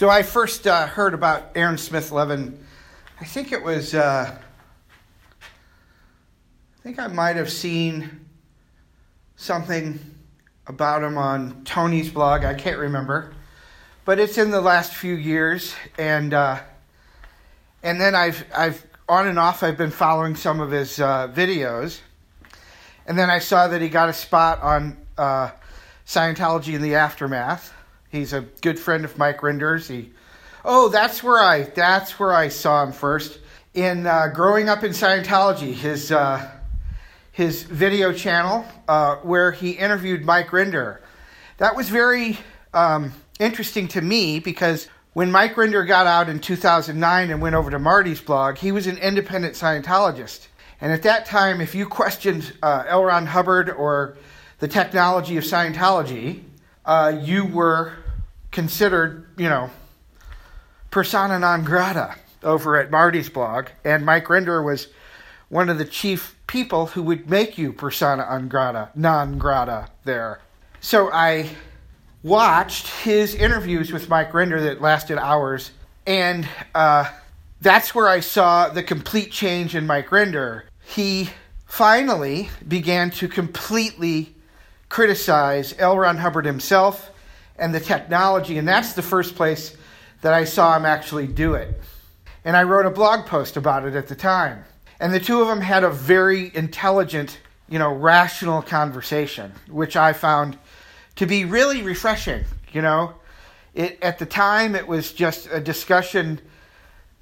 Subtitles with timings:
[0.00, 2.58] So I first uh, heard about Aaron Smith Levin.
[3.20, 3.94] I think it was.
[3.94, 4.34] Uh,
[5.42, 8.24] I think I might have seen
[9.36, 10.00] something
[10.66, 12.46] about him on Tony's blog.
[12.46, 13.34] I can't remember,
[14.06, 16.60] but it's in the last few years, and uh,
[17.82, 22.00] and then I've I've on and off I've been following some of his uh, videos,
[23.06, 25.50] and then I saw that he got a spot on uh,
[26.06, 27.74] Scientology in the aftermath.
[28.10, 29.86] He's a good friend of Mike Rinder's.
[29.86, 30.10] He,
[30.64, 33.38] oh, that's where I that's where I saw him first
[33.72, 35.72] in uh, growing up in Scientology.
[35.72, 36.50] His uh,
[37.30, 40.98] his video channel uh, where he interviewed Mike Rinder.
[41.58, 42.38] That was very
[42.74, 47.70] um, interesting to me because when Mike Rinder got out in 2009 and went over
[47.70, 50.48] to Marty's blog, he was an independent Scientologist.
[50.80, 53.04] And at that time, if you questioned uh, L.
[53.04, 54.16] Ron Hubbard or
[54.58, 56.42] the technology of Scientology,
[56.84, 57.92] uh, you were
[58.50, 59.70] considered, you know,
[60.90, 63.68] persona non grata over at Marty's blog.
[63.84, 64.88] And Mike Rinder was
[65.48, 70.40] one of the chief people who would make you persona non grata, non grata there.
[70.80, 71.50] So I
[72.22, 75.70] watched his interviews with Mike Rinder that lasted hours,
[76.06, 77.10] and uh,
[77.60, 80.62] that's where I saw the complete change in Mike Rinder.
[80.82, 81.30] He
[81.66, 84.34] finally began to completely
[84.90, 85.96] criticize L.
[85.96, 87.10] Ron Hubbard himself
[87.56, 89.74] and the technology, and that's the first place
[90.20, 91.80] that I saw him actually do it.
[92.44, 94.64] And I wrote a blog post about it at the time.
[94.98, 97.38] And the two of them had a very intelligent,
[97.68, 100.58] you know, rational conversation, which I found
[101.16, 103.14] to be really refreshing, you know.
[103.72, 106.40] It at the time it was just a discussion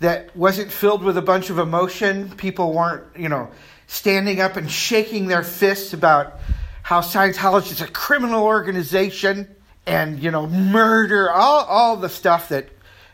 [0.00, 2.30] that wasn't filled with a bunch of emotion.
[2.36, 3.50] People weren't, you know,
[3.86, 6.40] standing up and shaking their fists about
[6.88, 9.46] how Scientology is a criminal organization
[9.84, 12.70] and, you know, murder, all, all the stuff that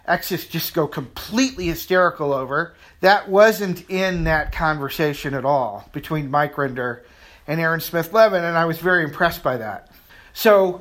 [0.06, 2.76] exes just go completely hysterical over.
[3.00, 7.02] That wasn't in that conversation at all between Mike Rinder
[7.48, 9.90] and Aaron Smith Levin, and I was very impressed by that.
[10.34, 10.80] So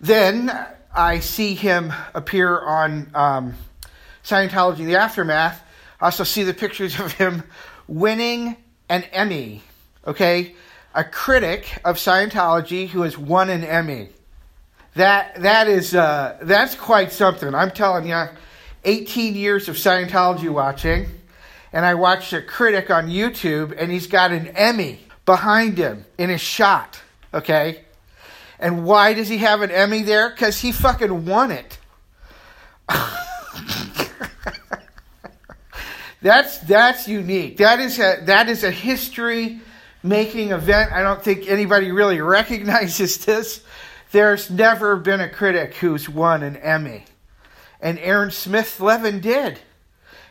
[0.00, 0.50] then
[0.92, 3.54] I see him appear on um,
[4.24, 5.62] Scientology The Aftermath.
[6.00, 7.44] I also see the pictures of him
[7.86, 8.56] winning
[8.88, 9.62] an Emmy,
[10.04, 10.56] okay?
[10.98, 14.08] A critic of Scientology who has won an Emmy.
[14.96, 17.54] That that is uh, that's quite something.
[17.54, 18.24] I'm telling you,
[18.84, 21.06] 18 years of Scientology watching,
[21.72, 26.30] and I watched a critic on YouTube, and he's got an Emmy behind him in
[26.30, 27.00] his shot.
[27.32, 27.84] Okay,
[28.58, 30.30] and why does he have an Emmy there?
[30.30, 31.78] Because he fucking won it.
[36.22, 37.58] that's that's unique.
[37.58, 39.60] That is a that is a history
[40.02, 40.92] making event.
[40.92, 43.62] I don't think anybody really recognizes this.
[44.10, 47.04] There's never been a critic who's won an Emmy.
[47.80, 49.58] And Aaron Smith Levin did.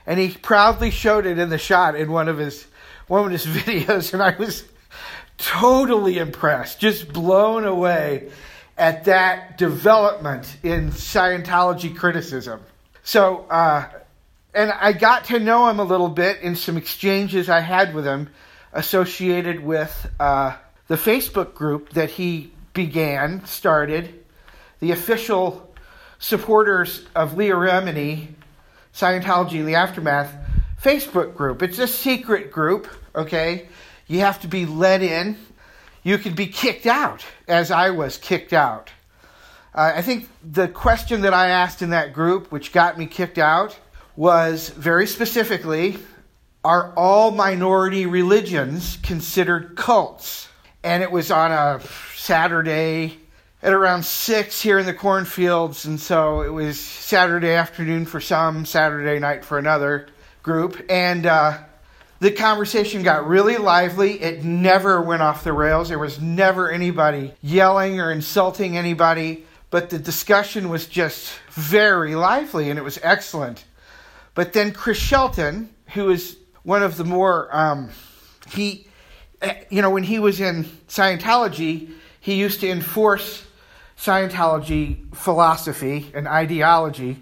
[0.05, 2.65] And he proudly showed it in the shot in one of his
[3.07, 4.63] one of his videos, and I was
[5.37, 8.29] totally impressed, just blown away
[8.77, 12.61] at that development in Scientology criticism.
[13.03, 13.87] So, uh,
[14.53, 18.05] and I got to know him a little bit in some exchanges I had with
[18.05, 18.29] him
[18.73, 20.55] associated with uh,
[20.87, 24.23] the Facebook group that he began, started,
[24.79, 25.73] the official
[26.19, 28.27] supporters of Leah Remini,
[28.93, 30.33] Scientology in the Aftermath
[30.81, 31.61] Facebook group.
[31.61, 33.67] It's a secret group, okay?
[34.07, 35.37] You have to be let in.
[36.03, 38.91] You could be kicked out, as I was kicked out.
[39.75, 43.37] Uh, I think the question that I asked in that group, which got me kicked
[43.37, 43.77] out,
[44.15, 45.97] was very specifically
[46.63, 50.47] Are all minority religions considered cults?
[50.83, 51.81] And it was on a
[52.15, 53.19] Saturday
[53.61, 58.65] at around six here in the cornfields, and so it was Saturday afternoon for some,
[58.65, 60.07] Saturday night for another
[60.43, 61.57] group, and uh,
[62.19, 64.21] the conversation got really lively.
[64.21, 65.89] It never went off the rails.
[65.89, 72.69] There was never anybody yelling or insulting anybody, but the discussion was just very lively,
[72.69, 73.65] and it was excellent.
[74.35, 76.37] But then Chris Shelton, who is
[76.67, 77.89] one of the more um,
[78.51, 78.87] he,
[79.41, 83.45] eh, you know, when he was in Scientology he used to enforce
[83.97, 87.21] Scientology philosophy and ideology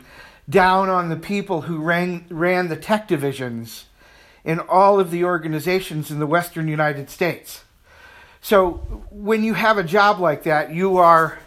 [0.50, 3.86] down on the people who ran, ran the tech divisions
[4.44, 7.63] in all of the organizations in the western United States.
[8.41, 11.38] So when you have a job like that, you are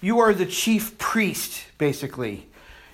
[0.00, 2.48] you are the chief priest basically.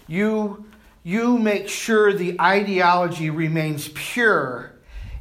[0.06, 0.66] You
[1.02, 4.72] you make sure the ideology remains pure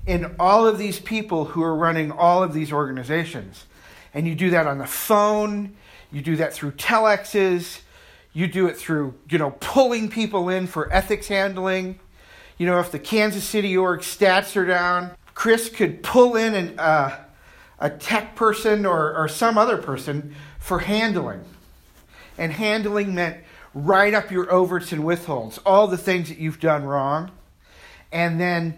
[0.06, 3.66] in all of these people who are running all of these organizations.
[4.14, 5.76] And you do that on the phone,
[6.12, 7.80] you do that through telexes,
[8.34, 12.00] You do it through, you know, pulling people in for ethics handling.
[12.58, 16.80] You know, if the Kansas City org stats are down, Chris could pull in an,
[16.80, 17.18] uh,
[17.80, 21.44] a tech person or, or some other person for handling.
[22.38, 23.38] And handling meant
[23.74, 27.32] write up your overts and withholds, all the things that you've done wrong,
[28.12, 28.78] and then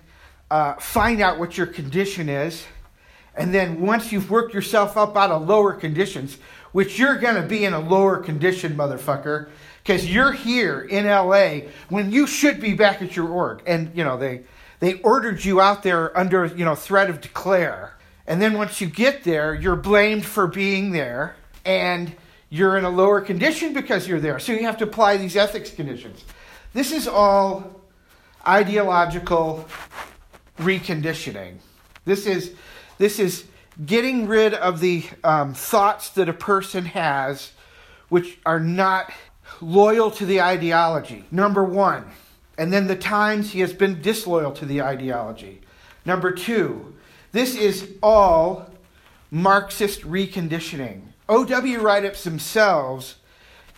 [0.51, 2.65] uh, find out what your condition is.
[3.35, 6.37] And then once you've worked yourself up out of lower conditions,
[6.71, 9.49] which you're going to be in a lower condition, motherfucker,
[9.83, 13.63] because you're here in LA when you should be back at your org.
[13.65, 14.43] And, you know, they,
[14.79, 17.97] they ordered you out there under, you know, threat of declare.
[18.27, 21.35] And then once you get there, you're blamed for being there.
[21.65, 22.15] And
[22.53, 24.37] you're in a lower condition because you're there.
[24.37, 26.23] So you have to apply these ethics conditions.
[26.71, 27.81] This is all
[28.47, 29.67] ideological
[30.59, 31.55] reconditioning.
[32.05, 32.53] This is
[32.99, 33.45] this is
[33.83, 37.53] getting rid of the um, thoughts that a person has,
[38.09, 39.11] which are not
[39.59, 41.25] loyal to the ideology.
[41.31, 42.05] Number one,
[42.55, 45.61] and then the times he has been disloyal to the ideology.
[46.05, 46.93] Number two,
[47.31, 48.69] this is all
[49.31, 51.12] Marxist reconditioning.
[51.29, 53.15] OW write ups themselves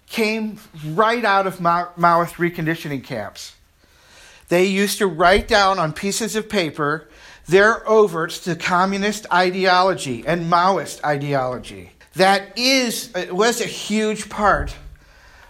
[0.07, 3.55] came right out of Ma- Maoist reconditioning camps.
[4.49, 7.07] They used to write down on pieces of paper
[7.47, 11.91] their overts to communist ideology and Maoist ideology.
[12.15, 14.75] That is was a huge part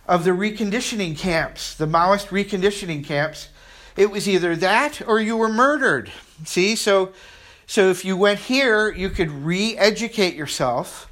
[0.08, 3.50] of the reconditioning camps, the Maoist reconditioning camps.
[3.96, 6.12] It was either that or you were murdered.
[6.44, 7.14] See, so
[7.68, 11.10] so if you went here, you could re-educate yourself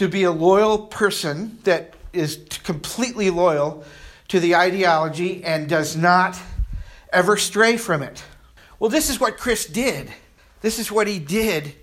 [0.00, 3.84] to be a loyal person that is completely loyal
[4.28, 6.40] to the ideology and does not
[7.12, 8.24] ever stray from it.
[8.78, 10.10] Well, this is what Chris did.
[10.62, 11.74] This is what he did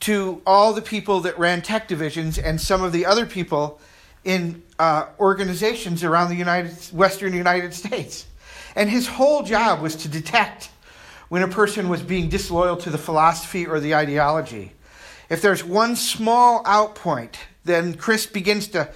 [0.00, 3.78] to all the people that ran tech divisions and some of the other people
[4.24, 8.24] in uh, organizations around the United Western United States.
[8.76, 10.70] And his whole job was to detect
[11.28, 14.72] when a person was being disloyal to the philosophy or the ideology.
[15.28, 17.34] If there's one small outpoint
[17.68, 18.90] then Chris begins to,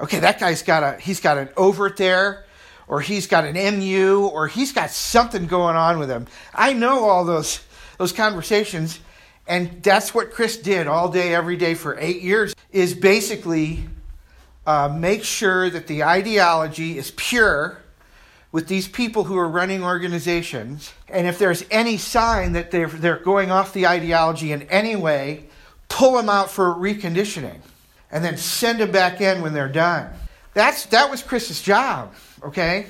[0.00, 2.44] okay, that guy's got a, he's got an overt there,
[2.88, 6.26] or he's got an MU, or he's got something going on with him.
[6.54, 7.60] I know all those,
[7.98, 9.00] those conversations,
[9.46, 13.84] and that's what Chris did all day, every day for eight years, is basically
[14.66, 17.78] uh, make sure that the ideology is pure
[18.50, 20.92] with these people who are running organizations.
[21.08, 25.44] And if there's any sign that they're, they're going off the ideology in any way,
[25.88, 27.60] pull them out for reconditioning
[28.10, 30.10] and then send them back in when they're done.
[30.54, 32.86] That's that was Chris's job, okay?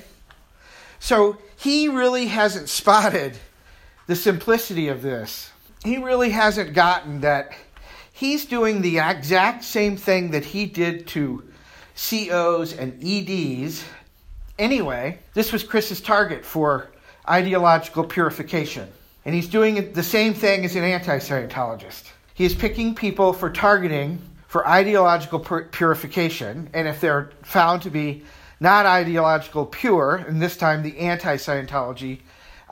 [1.01, 3.37] So he really hasn't spotted
[4.07, 5.51] the simplicity of this.
[5.85, 7.53] He really hasn't gotten that
[8.13, 11.45] he's doing the exact same thing that he did to
[11.95, 13.85] COs and EDs.
[14.59, 16.91] Anyway, this was Chris's target for
[17.29, 18.89] ideological purification.
[19.25, 22.05] And he's doing the same thing as an anti Scientologist.
[22.35, 28.25] He is picking people for targeting for ideological purification, and if they're found to be
[28.61, 32.21] not ideological pure, and this time the anti Scientology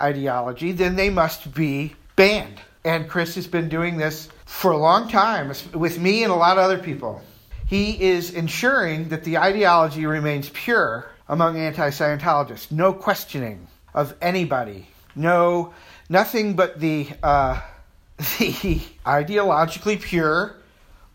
[0.00, 2.61] ideology, then they must be banned.
[2.84, 6.56] And Chris has been doing this for a long time with me and a lot
[6.56, 7.23] of other people.
[7.67, 12.73] He is ensuring that the ideology remains pure among anti Scientologists.
[12.73, 14.88] No questioning of anybody.
[15.14, 15.75] No,
[16.09, 17.61] nothing but the, uh,
[18.16, 20.56] the ideologically pure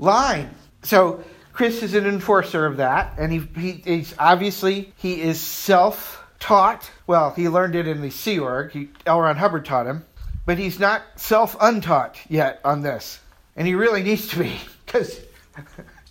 [0.01, 0.49] line.
[0.83, 6.91] So Chris is an enforcer of that, and he, he he's obviously he is self-taught.
[7.07, 8.71] Well, he learned it in the Sea Org.
[8.71, 9.21] He, L.
[9.21, 10.03] Ron Hubbard taught him,
[10.45, 13.19] but he's not self-untaught yet on this,
[13.55, 15.19] and he really needs to be because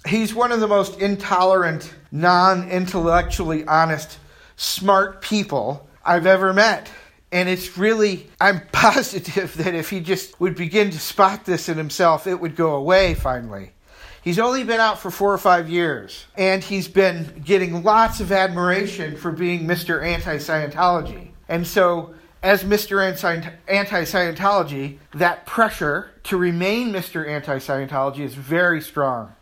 [0.07, 4.19] he's one of the most intolerant, non-intellectually honest,
[4.57, 6.91] smart people I've ever met.
[7.33, 11.77] And it's really, I'm positive that if he just would begin to spot this in
[11.77, 13.73] himself, it would go away finally.
[14.23, 18.31] He's only been out for four or five years, and he's been getting lots of
[18.33, 20.05] admiration for being Mr.
[20.05, 21.29] Anti Scientology.
[21.49, 23.03] And so, as Mr.
[23.03, 27.27] Anti Scientology, that pressure to remain Mr.
[27.27, 29.35] Anti Scientology is very strong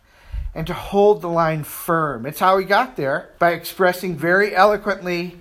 [0.54, 2.24] and to hold the line firm.
[2.24, 5.38] It's how he got there by expressing very eloquently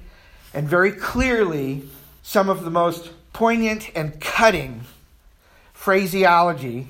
[0.54, 1.84] and very clearly
[2.24, 4.82] some of the most poignant and cutting
[5.74, 6.88] phraseology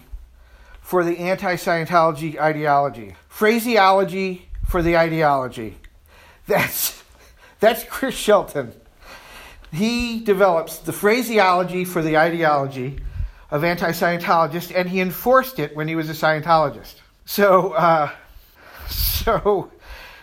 [0.88, 3.13] for the anti Scientology ideology.
[3.27, 5.77] Phraseology for the ideology.
[6.48, 7.03] That's,
[7.60, 8.72] that's Chris Shelton.
[9.74, 13.01] He develops the phraseology for the ideology
[13.51, 16.96] of anti Scientologists, and he enforced it when he was a Scientologist.
[17.25, 18.10] So, uh,
[18.89, 19.70] so,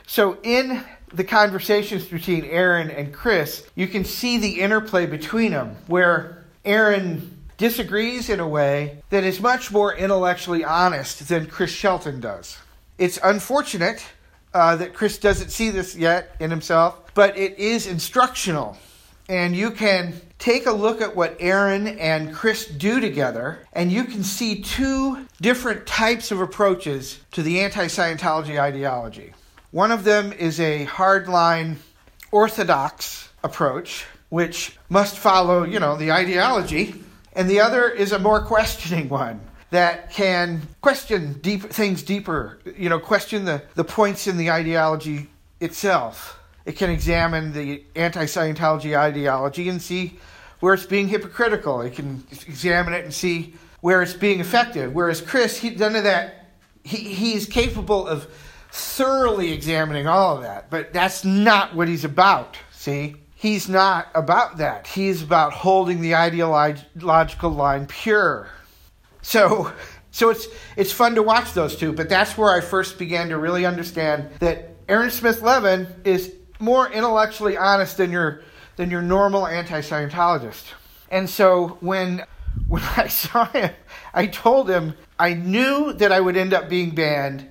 [0.06, 5.76] so in the conversations between Aaron and Chris, you can see the interplay between them,
[5.88, 12.20] where Aaron disagrees in a way that is much more intellectually honest than Chris Shelton
[12.20, 12.58] does.
[12.98, 14.04] It's unfortunate
[14.52, 18.76] uh, that Chris doesn't see this yet in himself, but it is instructional.
[19.30, 24.04] And you can take a look at what Aaron and Chris do together, and you
[24.04, 29.32] can see two different types of approaches to the anti Scientology ideology.
[29.70, 31.76] One of them is a hardline
[32.30, 37.02] orthodox approach, which must follow, you know, the ideology,
[37.34, 42.88] and the other is a more questioning one that can question deep things deeper, you
[42.88, 45.28] know, question the, the points in the ideology
[45.60, 46.38] itself.
[46.64, 50.18] It can examine the anti Scientology ideology and see
[50.60, 51.80] where it's being hypocritical.
[51.80, 54.94] It can examine it and see where it's being effective.
[54.94, 56.52] Whereas Chris, he, none of that,
[56.84, 58.26] he, he's capable of
[58.70, 63.16] thoroughly examining all of that, but that's not what he's about, see?
[63.44, 64.86] He's not about that.
[64.86, 68.48] He's about holding the ideological line pure.
[69.20, 69.70] So,
[70.10, 70.48] so it's
[70.78, 74.30] it's fun to watch those two, but that's where I first began to really understand
[74.38, 78.40] that Aaron Smith Levin is more intellectually honest than your
[78.76, 80.64] than your normal anti-Scientologist.
[81.10, 82.24] And so when
[82.66, 83.72] when I saw him,
[84.14, 87.46] I told him I knew that I would end up being banned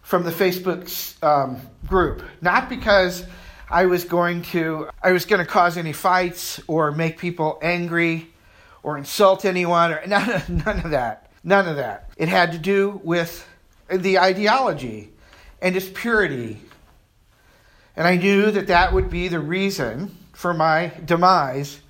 [0.00, 0.86] from the Facebook
[1.24, 3.26] um, group, not because
[3.70, 8.28] I was going to I was going to cause any fights or make people angry
[8.82, 11.30] or insult anyone or none of, none of that.
[11.42, 12.10] None of that.
[12.16, 13.46] It had to do with
[13.90, 15.12] the ideology
[15.60, 16.60] and its purity.
[17.96, 21.80] And I knew that that would be the reason for my demise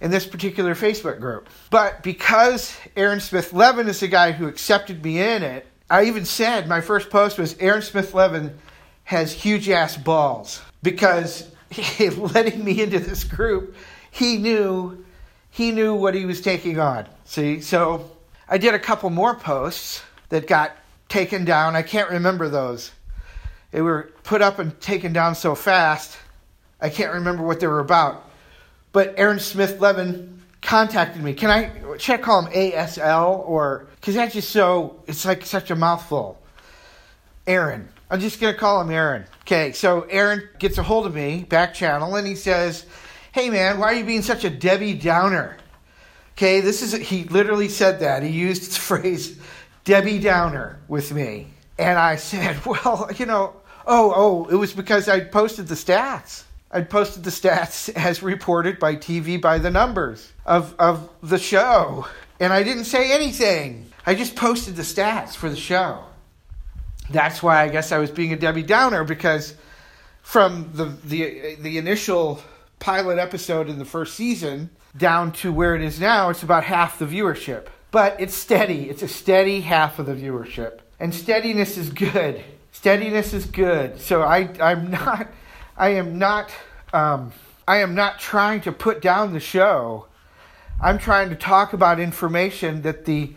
[0.00, 1.48] in this particular Facebook group.
[1.70, 6.24] But because Aaron Smith Levin is the guy who accepted me in it, I even
[6.24, 8.56] said my first post was Aaron Smith Levin
[9.04, 13.74] has huge ass balls because he, letting me into this group,
[14.12, 15.04] he knew
[15.50, 17.06] he knew what he was taking on.
[17.24, 18.10] See, so
[18.48, 20.72] I did a couple more posts that got
[21.08, 21.76] taken down.
[21.76, 22.90] I can't remember those.
[23.70, 26.18] They were put up and taken down so fast.
[26.80, 28.28] I can't remember what they were about.
[28.92, 31.34] But Aaron Smith Levin contacted me.
[31.34, 35.70] Can I should I call him ASL or because that's just so it's like such
[35.70, 36.40] a mouthful.
[37.46, 37.88] Aaron.
[38.10, 39.24] I'm just gonna call him Aaron.
[39.44, 42.86] Okay, so Aaron gets a hold of me, back channel, and he says,
[43.30, 45.58] Hey man, why are you being such a Debbie Downer?
[46.32, 48.22] Okay, this is he literally said that.
[48.22, 49.38] He used the phrase
[49.84, 51.48] Debbie Downer with me.
[51.78, 53.54] And I said, Well, you know,
[53.86, 56.44] oh, oh, it was because I posted the stats.
[56.70, 62.08] I posted the stats as reported by TV by the numbers of, of the show.
[62.40, 63.92] And I didn't say anything.
[64.06, 66.02] I just posted the stats for the show.
[67.10, 69.54] That's why I guess I was being a Debbie Downer because
[70.22, 72.42] from the, the, the initial
[72.78, 76.98] pilot episode in the first season down to where it is now, it's about half
[76.98, 77.66] the viewership.
[77.90, 78.88] But it's steady.
[78.88, 80.80] It's a steady half of the viewership.
[80.98, 82.42] And steadiness is good.
[82.72, 84.00] Steadiness is good.
[84.00, 85.28] So I, I'm not
[85.76, 86.52] I am not
[86.92, 87.32] um,
[87.66, 90.06] I am not trying to put down the show.
[90.80, 93.32] I'm trying to talk about information that the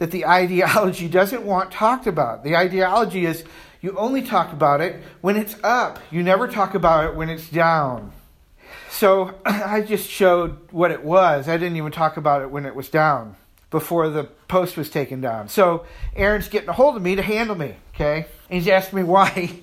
[0.00, 2.42] that the ideology doesn't want talked about.
[2.42, 3.44] The ideology is
[3.80, 6.00] you only talk about it when it's up.
[6.10, 8.12] You never talk about it when it's down.
[8.90, 11.48] So I just showed what it was.
[11.48, 13.36] I didn't even talk about it when it was down
[13.70, 15.48] before the post was taken down.
[15.48, 18.26] So Aaron's getting a hold of me to handle me, okay?
[18.48, 19.60] And he's asking me why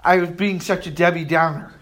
[0.00, 1.74] I was being such a Debbie Downer.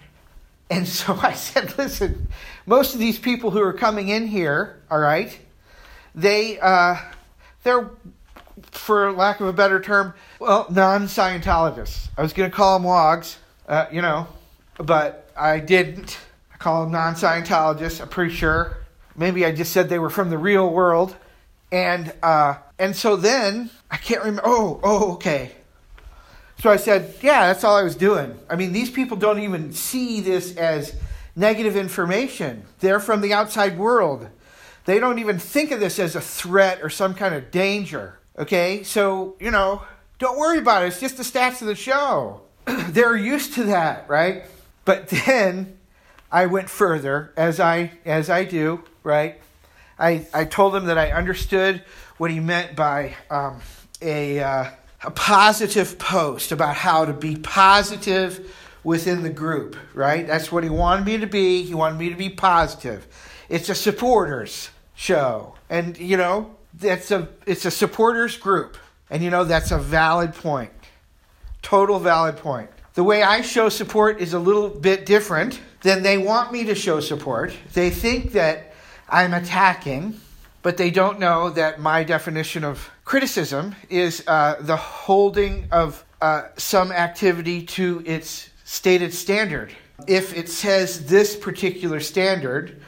[0.69, 2.29] And so I said, listen,
[2.67, 5.39] most of these people who are coming in here, all right,
[6.15, 6.97] they, uh,
[7.67, 7.91] they're,
[8.71, 12.09] for lack of a better term, well, non Scientologists.
[12.17, 14.29] I was going to call them wogs, uh, you know,
[14.79, 16.19] but I didn't.
[16.55, 18.79] I call them non Scientologists, I'm pretty sure.
[19.17, 21.17] Maybe I just said they were from the real world.
[21.73, 24.43] And, uh, and so then, I can't remember.
[24.45, 25.53] Oh, oh, okay.
[26.61, 28.39] So I said, yeah, that's all I was doing.
[28.49, 30.95] I mean, these people don't even see this as
[31.35, 32.65] negative information.
[32.81, 34.29] They're from the outside world.
[34.87, 38.19] They don't even think of this as a threat or some kind of danger.
[38.39, 38.83] Okay?
[38.85, 39.83] So, you know,
[40.19, 40.87] don't worry about it.
[40.87, 42.43] It's just the stats of the show.
[42.65, 44.45] They're used to that, right?
[44.85, 45.79] But then
[46.31, 49.41] I went further as I as I do, right?
[49.99, 51.83] I I told him that I understood
[52.17, 53.61] what he meant by um,
[54.01, 54.71] a uh,
[55.03, 60.27] a positive post about how to be positive within the group, right?
[60.27, 61.65] That's what he wanted me to be.
[61.65, 63.07] He wanted me to be positive.
[63.49, 65.55] It's a supporters show.
[65.71, 68.77] And you know, that's a it's a supporters group.
[69.09, 70.73] And you know, that's a valid point.
[71.63, 72.71] Total valid point.
[72.95, 76.75] the way I show support is a little bit different than they want me to
[76.75, 77.53] show support.
[77.75, 78.73] They think that
[79.09, 80.19] I'm attacking,
[80.63, 86.49] but they don't know that my definition of criticism is uh, the holding of uh,
[86.57, 89.73] some activity to its stated standard.
[90.09, 92.81] If it says this particular standard,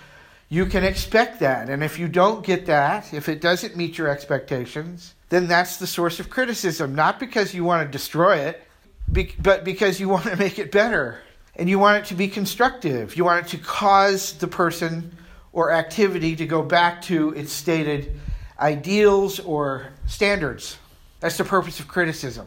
[0.49, 1.69] you can expect that.
[1.69, 5.87] And if you don't get that, if it doesn't meet your expectations, then that's the
[5.87, 6.95] source of criticism.
[6.95, 8.63] Not because you want to destroy it,
[9.07, 11.21] but because you want to make it better.
[11.57, 13.17] And you want it to be constructive.
[13.17, 15.17] You want it to cause the person
[15.53, 18.19] or activity to go back to its stated
[18.59, 20.79] ideals or standards.
[21.21, 22.47] That's the purpose of criticism.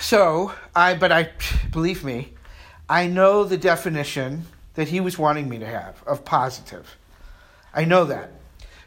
[0.00, 1.30] So, I, but I,
[1.70, 2.32] believe me,
[2.88, 6.96] I know the definition that he was wanting me to have of positive.
[7.76, 8.30] I know that.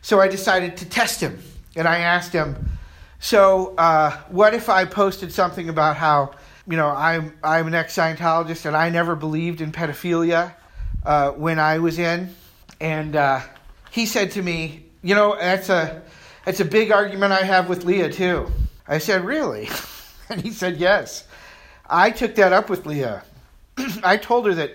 [0.02, 1.42] So I decided to test him.
[1.76, 2.78] And I asked him,
[3.20, 6.32] so uh, what if I posted something about how,
[6.68, 10.54] you know, I'm, I'm an ex Scientologist and I never believed in pedophilia
[11.06, 12.34] uh, when I was in?
[12.82, 13.42] And uh,
[13.92, 16.02] he said to me, you know, that's a,
[16.46, 18.48] that's a big argument I have with Leah, too.
[18.88, 19.70] I said, really?
[20.30, 21.28] and he said, yes.
[21.88, 23.24] I took that up with Leah.
[24.04, 24.72] I told her that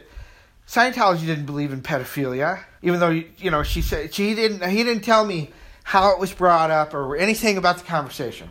[0.67, 4.69] Scientology didn't believe in pedophilia, even though you know she said she didn't.
[4.69, 5.51] He didn't tell me
[5.83, 8.51] how it was brought up or anything about the conversation.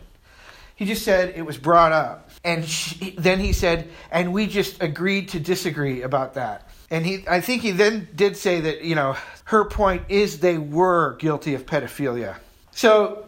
[0.76, 4.82] He just said it was brought up, and she, then he said, and we just
[4.82, 6.68] agreed to disagree about that.
[6.90, 10.58] And he, I think he then did say that you know her point is they
[10.58, 12.36] were guilty of pedophilia.
[12.70, 13.26] So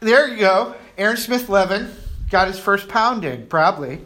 [0.00, 0.74] there you go.
[0.98, 1.90] Aaron Smith Levin
[2.30, 4.00] got his first pounding, probably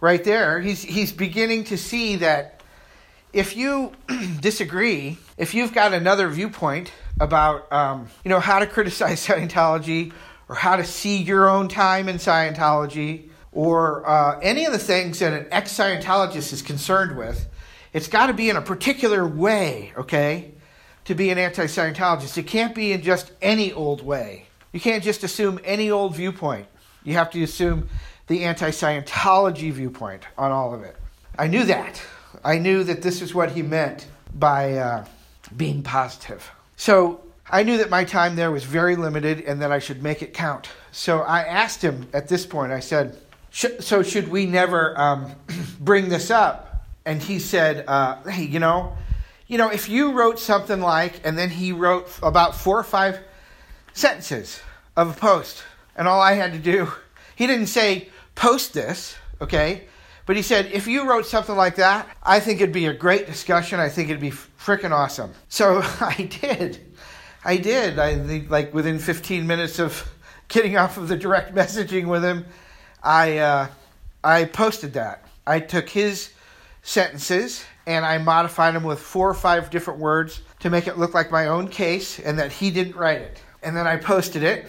[0.00, 0.60] right there.
[0.60, 2.55] He's he's beginning to see that
[3.36, 3.92] if you
[4.40, 6.90] disagree, if you've got another viewpoint
[7.20, 10.12] about um, you know how to criticize Scientology
[10.48, 15.18] or how to see your own time in Scientology or uh, any of the things
[15.18, 17.48] that an ex-Scientologist is concerned with,
[17.92, 20.52] it's got to be in a particular way, okay?
[21.06, 24.46] To be an anti-Scientologist, it can't be in just any old way.
[24.72, 26.66] You can't just assume any old viewpoint.
[27.02, 27.88] You have to assume
[28.26, 30.96] the anti-Scientology viewpoint on all of it.
[31.38, 32.02] I knew that.
[32.46, 35.04] I knew that this is what he meant by uh,
[35.56, 36.48] being positive.
[36.76, 40.22] So I knew that my time there was very limited and that I should make
[40.22, 40.68] it count.
[40.92, 43.18] So I asked him at this point, I said,
[43.50, 45.32] So should we never um,
[45.80, 46.84] bring this up?
[47.04, 48.96] And he said, uh, Hey, you know,
[49.48, 53.18] you know, if you wrote something like, and then he wrote about four or five
[53.92, 54.60] sentences
[54.96, 55.64] of a post,
[55.96, 56.92] and all I had to do,
[57.34, 59.88] he didn't say, post this, okay?
[60.26, 63.26] But he said, if you wrote something like that, I think it'd be a great
[63.26, 63.78] discussion.
[63.78, 65.32] I think it'd be freaking awesome.
[65.48, 66.80] So I did.
[67.44, 68.00] I did.
[68.00, 70.12] I think like within 15 minutes of
[70.48, 72.44] getting off of the direct messaging with him,
[73.02, 73.68] I uh,
[74.24, 75.24] I posted that.
[75.46, 76.32] I took his
[76.82, 81.14] sentences and I modified them with four or five different words to make it look
[81.14, 83.40] like my own case and that he didn't write it.
[83.62, 84.66] And then I posted it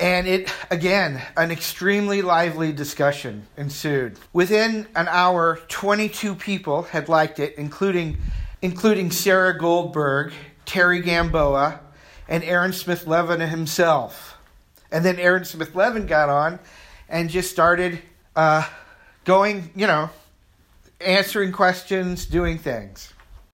[0.00, 4.18] and it, again, an extremely lively discussion ensued.
[4.32, 8.18] Within an hour, 22 people had liked it, including,
[8.62, 10.32] including Sarah Goldberg,
[10.66, 11.80] Terri Gamboa,
[12.28, 14.36] and Aaron Smith Levin himself.
[14.92, 16.60] And then Aaron Smith Levin got on
[17.08, 18.00] and just started
[18.36, 18.68] uh,
[19.24, 20.10] going, you know,
[21.00, 23.12] answering questions, doing things.